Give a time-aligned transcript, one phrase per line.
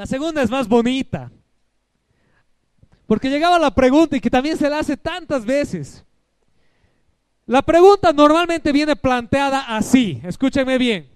[0.00, 1.30] La segunda es más bonita.
[3.06, 6.02] Porque llegaba la pregunta y que también se la hace tantas veces.
[7.44, 11.06] La pregunta normalmente viene planteada así, escúchenme bien.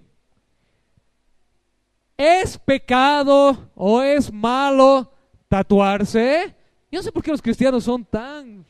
[2.15, 5.11] ¿Es pecado o es malo
[5.49, 6.53] tatuarse?
[6.91, 8.63] Yo no sé por qué los cristianos son tan,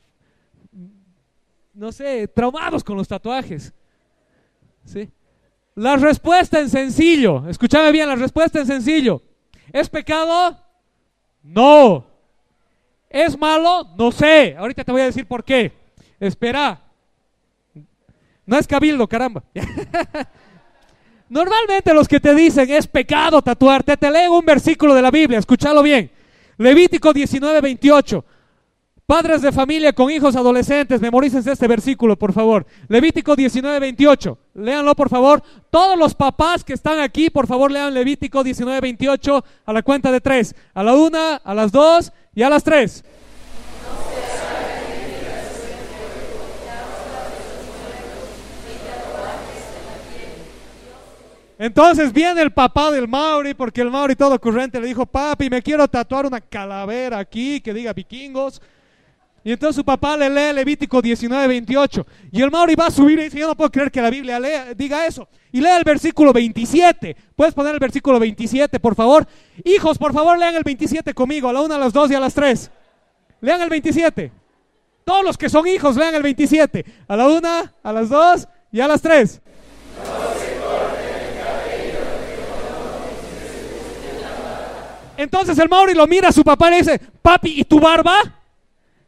[1.74, 3.74] no sé, traumados con los tatuajes.
[4.86, 5.10] ¿Sí?
[5.74, 9.22] La respuesta en sencillo, escúchame bien, la respuesta en sencillo.
[9.72, 10.58] ¿Es pecado?
[11.44, 12.06] No.
[13.10, 13.88] ¿Es malo?
[13.98, 14.56] No sé.
[14.58, 15.72] Ahorita te voy a decir por qué.
[16.20, 16.82] Espera.
[18.46, 19.44] No es cabildo, caramba.
[21.30, 25.40] Normalmente los que te dicen es pecado tatuarte, te leo un versículo de la Biblia,
[25.40, 26.12] escúchalo bien.
[26.58, 28.26] Levítico 19, 28.
[29.06, 32.66] Padres de familia con hijos adolescentes, memorícense este versículo, por favor.
[32.88, 34.38] Levítico 19, 28.
[34.56, 35.44] Léanlo, por favor.
[35.70, 40.12] Todos los papás que están aquí, por favor, lean Levítico 19, 28 a la cuenta
[40.12, 40.56] de tres.
[40.74, 43.04] A la una, a las dos y a las tres.
[51.60, 55.62] Entonces viene el papá del Mauri, porque el Mauri todo ocurrente le dijo, papi, me
[55.62, 58.62] quiero tatuar una calavera aquí que diga vikingos.
[59.46, 62.08] Y entonces su papá le lee Levítico 19, 28.
[62.32, 64.40] Y el Mauri va a subir y dice, yo no puedo creer que la Biblia
[64.76, 65.30] diga eso.
[65.52, 67.16] Y lee el versículo 27.
[67.36, 69.28] ¿Puedes poner el versículo 27, por favor?
[69.64, 72.20] Hijos, por favor, lean el 27 conmigo, a la una, a las dos y a
[72.20, 72.72] las tres.
[73.40, 74.32] Lean el 27.
[75.04, 76.84] Todos los que son hijos, lean el 27.
[77.08, 79.42] A la una, a las dos y a las tres.
[85.16, 88.42] Entonces el Mauri lo mira a su papá y le dice, papi, ¿y tu barba?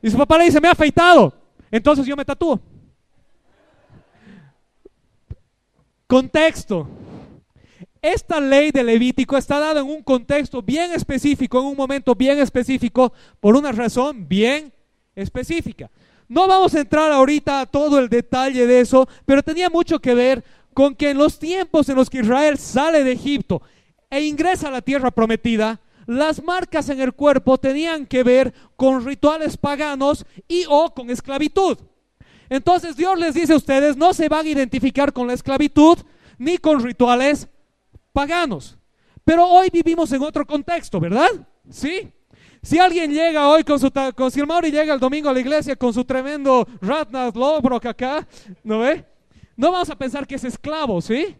[0.01, 1.33] Y su papá le dice, me ha afeitado.
[1.71, 2.59] Entonces yo me tatúo.
[6.07, 6.87] Contexto.
[8.01, 12.39] Esta ley de Levítico está dada en un contexto bien específico, en un momento bien
[12.39, 14.71] específico, por una razón bien
[15.15, 15.89] específica.
[16.29, 20.13] No vamos a entrar ahorita a todo el detalle de eso, pero tenía mucho que
[20.13, 23.61] ver con que en los tiempos en los que Israel sale de Egipto
[24.09, 29.05] e ingresa a la tierra prometida, las marcas en el cuerpo tenían que ver con
[29.05, 31.77] rituales paganos y o con esclavitud.
[32.49, 35.99] Entonces Dios les dice a ustedes, no se van a identificar con la esclavitud
[36.37, 37.47] ni con rituales
[38.13, 38.77] paganos.
[39.25, 41.29] Pero hoy vivimos en otro contexto, ¿verdad?
[41.69, 42.09] ¿Sí?
[42.63, 45.39] Si alguien llega hoy con su, con, si el Mauri llega el domingo a la
[45.41, 48.25] iglesia con su tremendo Ratnas Lobrok acá,
[48.63, 49.05] ¿no ve?
[49.57, 51.35] No vamos a pensar que es esclavo, ¿sí?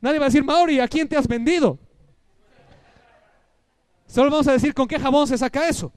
[0.00, 1.78] Nadie va a decir, Mauri, ¿a quién te has vendido?
[4.14, 5.92] Solo vamos a decir con qué jabón se saca eso.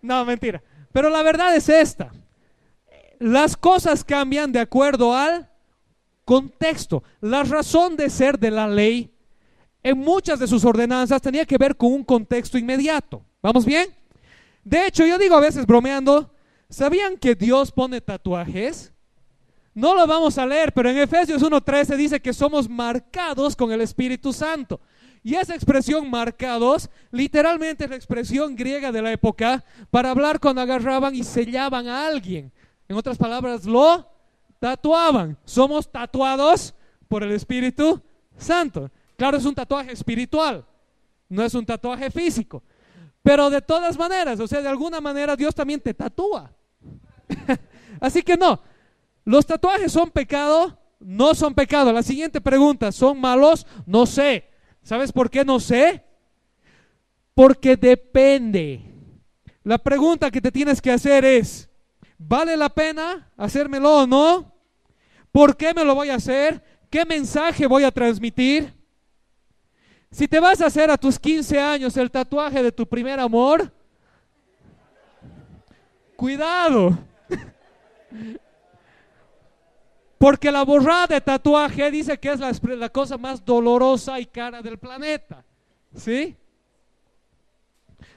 [0.00, 0.62] No, mentira.
[0.92, 2.10] Pero la verdad es esta.
[3.18, 5.50] Las cosas cambian de acuerdo al
[6.24, 7.02] contexto.
[7.20, 9.12] La razón de ser de la ley
[9.82, 13.22] en muchas de sus ordenanzas tenía que ver con un contexto inmediato.
[13.42, 13.94] ¿Vamos bien?
[14.64, 16.34] De hecho, yo digo a veces bromeando,
[16.70, 18.90] ¿sabían que Dios pone tatuajes?
[19.74, 23.82] No lo vamos a leer, pero en Efesios 1.13 dice que somos marcados con el
[23.82, 24.80] Espíritu Santo.
[25.24, 30.60] Y esa expresión marcados, literalmente es la expresión griega de la época para hablar cuando
[30.60, 32.52] agarraban y sellaban a alguien.
[32.86, 34.06] En otras palabras, lo
[34.60, 35.38] tatuaban.
[35.46, 36.74] Somos tatuados
[37.08, 38.02] por el Espíritu
[38.36, 38.90] Santo.
[39.16, 40.66] Claro, es un tatuaje espiritual,
[41.30, 42.62] no es un tatuaje físico.
[43.22, 46.52] Pero de todas maneras, o sea, de alguna manera Dios también te tatúa.
[47.98, 48.60] Así que no,
[49.24, 51.94] los tatuajes son pecado, no son pecado.
[51.94, 53.66] La siguiente pregunta, ¿son malos?
[53.86, 54.52] No sé.
[54.84, 56.04] ¿Sabes por qué no sé?
[57.34, 58.82] Porque depende.
[59.64, 61.70] La pregunta que te tienes que hacer es,
[62.18, 64.54] ¿vale la pena hacérmelo o no?
[65.32, 66.62] ¿Por qué me lo voy a hacer?
[66.90, 68.72] ¿Qué mensaje voy a transmitir?
[70.10, 73.72] Si te vas a hacer a tus 15 años el tatuaje de tu primer amor,
[76.14, 76.96] cuidado.
[80.18, 84.78] Porque la borrada de tatuaje dice que es la, cosa más dolorosa y cara del
[84.78, 85.44] planeta.
[85.94, 86.36] ¿Sí?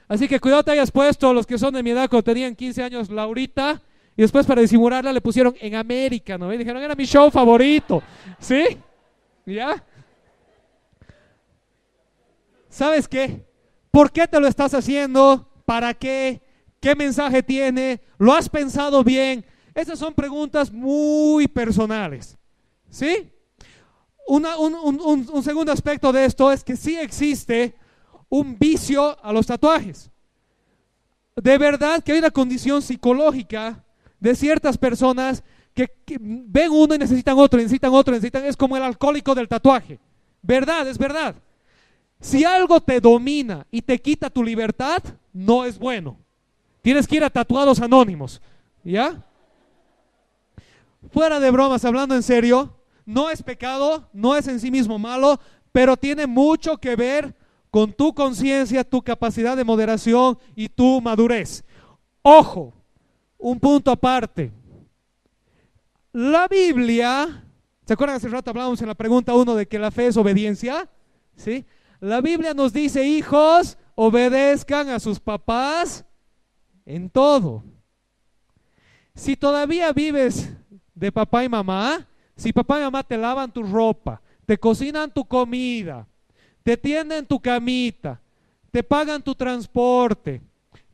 [0.06, 2.82] Así que cuidado te hayas puesto los que son de mi edad cuando tenían 15
[2.82, 3.82] años Laurita
[4.16, 6.52] y después para disimularla le pusieron en América, ¿no?
[6.52, 8.02] Y dijeron, era mi show favorito.
[8.38, 8.78] ¿Sí?
[9.44, 9.84] ¿Ya?
[12.68, 13.44] ¿Sabes qué?
[13.90, 15.48] ¿Por qué te lo estás haciendo?
[15.64, 16.40] ¿Para qué?
[16.80, 18.00] ¿Qué mensaje tiene?
[18.18, 19.44] ¿Lo has pensado bien?
[19.78, 22.36] Esas son preguntas muy personales.
[22.90, 23.30] ¿Sí?
[24.26, 24.44] un,
[25.32, 27.74] un, segundo aspecto de esto es que sí existe
[28.28, 30.10] un vicio a los tatuajes.
[31.36, 33.84] De verdad que hay una condición psicológica
[34.18, 35.88] de ciertas personas que,
[36.20, 40.00] ven uno y necesitan otro, necesitan otro, necesitan, es como el alcohólico del tatuaje.
[40.42, 41.36] Verdad, es verdad.
[42.20, 46.18] Si algo te domina y te quita tu libertad, no es bueno.
[46.82, 48.42] Tienes que ir a tatuados anónimos.
[48.82, 49.24] ¿Ya?
[51.10, 55.40] Fuera de bromas, hablando en serio, no es pecado, no es en sí mismo malo,
[55.72, 57.34] pero tiene mucho que ver
[57.70, 61.64] con tu conciencia, tu capacidad de moderación y tu madurez.
[62.22, 62.74] Ojo,
[63.38, 64.52] un punto aparte.
[66.12, 67.44] La Biblia,
[67.86, 70.90] ¿se acuerdan hace rato hablábamos en la pregunta 1 de que la fe es obediencia?
[71.36, 71.64] ¿Sí?
[72.00, 76.04] La Biblia nos dice, hijos, obedezcan a sus papás
[76.86, 77.64] en todo.
[79.14, 80.50] Si todavía vives
[80.98, 82.06] de papá y mamá,
[82.36, 86.06] si papá y mamá te lavan tu ropa, te cocinan tu comida,
[86.62, 88.20] te tienden tu camita,
[88.70, 90.42] te pagan tu transporte,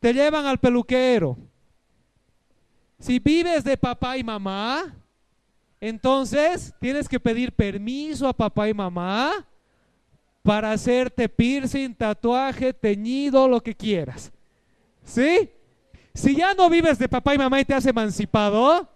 [0.01, 1.39] te llevan al peluquero.
[2.99, 4.95] Si vives de papá y mamá,
[5.81, 9.47] entonces tienes que pedir permiso a papá y mamá
[10.43, 14.31] para hacerte piercing, tatuaje, teñido, lo que quieras.
[15.03, 15.51] ¿Sí?
[16.15, 18.89] Si ya no vives de papá y mamá y te has emancipado,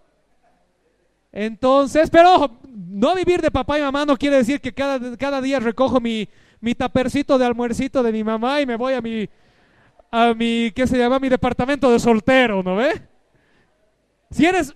[1.31, 5.99] entonces, pero no vivir de papá y mamá no quiere decir que cada, día recojo
[5.99, 6.27] mi,
[6.59, 9.29] mi tapercito de almuercito de mi mamá y me voy a mi,
[10.11, 11.19] a mi, ¿qué se llama?
[11.19, 13.01] Mi departamento de soltero, ¿no ve?
[14.31, 14.75] Si eres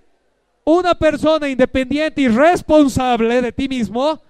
[0.63, 4.21] una persona independiente y responsable de ti mismo,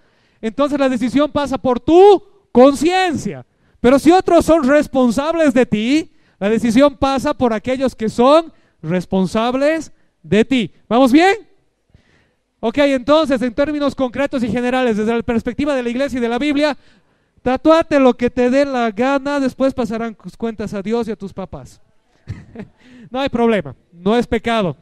[0.42, 3.46] entonces la decisión pasa por tu conciencia.
[3.80, 9.92] Pero si otros son responsables de ti, la decisión pasa por aquellos que son responsables
[10.22, 10.74] de ti.
[10.88, 11.53] ¿Vamos bien?
[12.66, 16.30] Ok, entonces, en términos concretos y generales, desde la perspectiva de la iglesia y de
[16.30, 16.78] la Biblia,
[17.42, 21.18] tatúate lo que te dé la gana, después pasarán tus cuentas a Dios y a
[21.18, 21.82] tus papás.
[23.12, 24.78] no hay problema, no es pecado.